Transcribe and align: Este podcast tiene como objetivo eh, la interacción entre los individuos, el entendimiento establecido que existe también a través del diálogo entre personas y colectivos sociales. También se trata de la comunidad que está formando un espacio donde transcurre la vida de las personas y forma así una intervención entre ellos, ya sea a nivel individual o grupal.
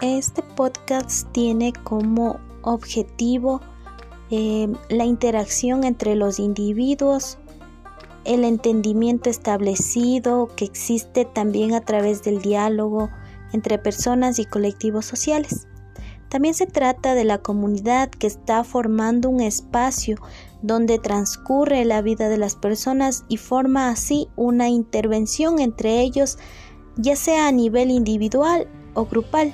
Este 0.00 0.42
podcast 0.42 1.30
tiene 1.32 1.74
como 1.74 2.40
objetivo 2.62 3.60
eh, 4.30 4.66
la 4.88 5.04
interacción 5.04 5.84
entre 5.84 6.14
los 6.14 6.38
individuos, 6.38 7.36
el 8.24 8.44
entendimiento 8.44 9.28
establecido 9.28 10.48
que 10.56 10.64
existe 10.64 11.26
también 11.26 11.74
a 11.74 11.82
través 11.82 12.22
del 12.22 12.40
diálogo 12.40 13.10
entre 13.52 13.76
personas 13.76 14.38
y 14.38 14.46
colectivos 14.46 15.04
sociales. 15.04 15.66
También 16.30 16.54
se 16.54 16.66
trata 16.66 17.14
de 17.14 17.24
la 17.24 17.36
comunidad 17.36 18.08
que 18.08 18.26
está 18.26 18.64
formando 18.64 19.28
un 19.28 19.42
espacio 19.42 20.16
donde 20.62 20.98
transcurre 20.98 21.84
la 21.84 22.00
vida 22.00 22.30
de 22.30 22.38
las 22.38 22.56
personas 22.56 23.24
y 23.28 23.36
forma 23.36 23.90
así 23.90 24.28
una 24.34 24.70
intervención 24.70 25.58
entre 25.58 26.00
ellos, 26.00 26.38
ya 26.96 27.16
sea 27.16 27.48
a 27.48 27.52
nivel 27.52 27.90
individual 27.90 28.66
o 28.94 29.04
grupal. 29.04 29.52